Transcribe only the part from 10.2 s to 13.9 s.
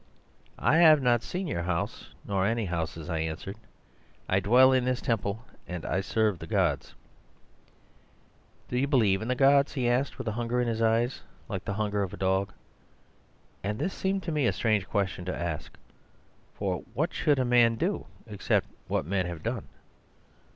hunger in his eyes, like the hunger of dogs. And